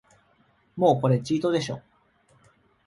[0.77, 1.79] もうこれチートでしょ